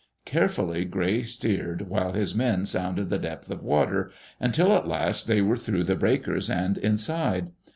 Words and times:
Carefully 0.25 0.83
Gray 0.83 1.21
steered 1.21 1.83
while 1.83 2.13
his 2.13 2.33
men 2.33 2.65
sounded 2.65 3.11
the 3.11 3.19
depth 3.19 3.51
of 3.51 3.61
water, 3.61 4.09
until 4.39 4.73
at 4.73 4.87
last 4.87 5.27
they 5.27 5.43
were 5.43 5.55
through 5.57 5.83
the 5.83 5.95
breakers 5.95 6.49
and 6.49 6.75
inside. 6.79 7.51